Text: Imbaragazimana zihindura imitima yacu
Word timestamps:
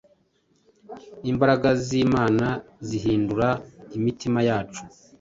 Imbaragazimana 1.31 2.47
zihindura 2.87 3.49
imitima 3.97 4.39
yacu 4.49 4.81